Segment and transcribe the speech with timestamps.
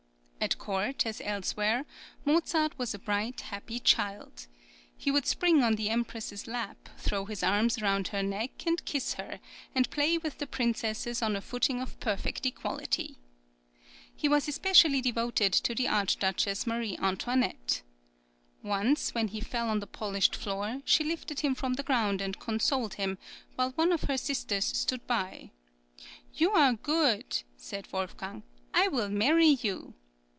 [0.43, 1.85] At court, as elsewhere,
[2.25, 4.47] Mozart was a bright, happy child.
[4.97, 9.13] He would spring on the Empress's lap, throw his arms round her neck and kiss
[9.13, 9.39] her,
[9.75, 13.19] and play with the princesses on a footing of perfect equality.
[14.15, 17.83] He was especially devoted to the Archduchess Marie Antoinette.
[18.63, 22.39] Once, when he fell on the polished floor, she lifted him from the ground and
[22.39, 23.19] consoled him,
[23.53, 25.51] while one of her sisters stood by:
[26.33, 28.41] "You are good," said Wolfgang,
[28.73, 29.93] "I will marry you."